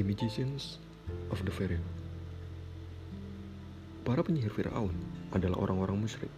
[0.00, 0.80] The Magicians
[1.28, 1.84] of the Pharaoh
[4.00, 4.96] Para penyihir Fir'aun
[5.28, 6.32] adalah orang-orang musyrik.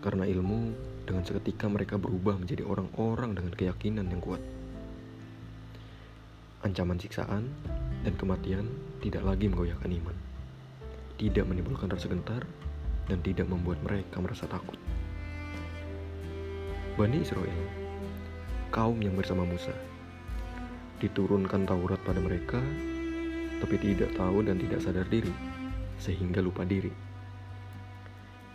[0.00, 0.72] Karena ilmu,
[1.04, 4.40] dengan seketika mereka berubah menjadi orang-orang dengan keyakinan yang kuat.
[6.64, 7.52] Ancaman siksaan
[8.00, 8.64] dan kematian
[9.04, 10.16] tidak lagi menggoyahkan iman.
[11.20, 12.48] Tidak menimbulkan rasa gentar
[13.12, 14.80] dan tidak membuat mereka merasa takut.
[16.96, 17.60] Bani Israel,
[18.72, 19.76] kaum yang bersama Musa,
[20.96, 22.60] diturunkan Taurat pada mereka,
[23.60, 25.32] tapi tidak tahu dan tidak sadar diri,
[26.00, 26.92] sehingga lupa diri.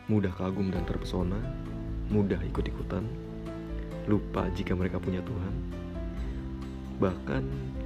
[0.09, 1.37] Mudah kagum dan terpesona,
[2.09, 3.05] mudah ikut-ikutan,
[4.09, 5.53] lupa jika mereka punya Tuhan.
[6.97, 7.43] Bahkan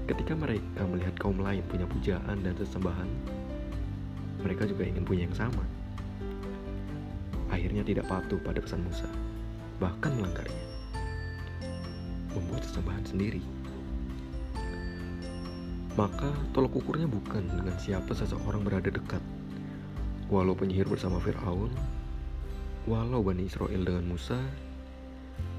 [0.08, 3.09] ketika mereka melihat kaum lain punya pujaan dan sesembahan,
[4.44, 5.64] mereka juga ingin punya yang sama.
[7.52, 9.08] Akhirnya tidak patuh pada pesan Musa,
[9.80, 10.64] bahkan melanggarnya.
[12.36, 13.44] Membuat sesembahan sendiri.
[15.96, 19.24] Maka tolok ukurnya bukan dengan siapa seseorang berada dekat.
[20.28, 21.72] Walau penyihir bersama Fir'aun,
[22.84, 24.36] walau Bani Israel dengan Musa,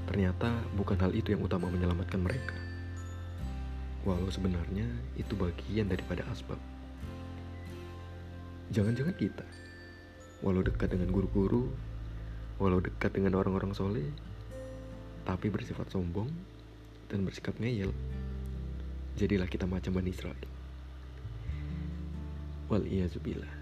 [0.05, 2.53] ternyata bukan hal itu yang utama menyelamatkan mereka.
[4.05, 4.85] Walau sebenarnya
[5.17, 6.61] itu bagian daripada asbab.
[8.69, 9.47] Jangan-jangan kita,
[10.45, 11.73] walau dekat dengan guru-guru,
[12.61, 14.05] walau dekat dengan orang-orang soleh,
[15.25, 16.29] tapi bersifat sombong
[17.09, 17.89] dan bersikap ngeyel
[19.17, 20.37] jadilah kita macam Bani Israel.
[22.69, 23.56] Wal you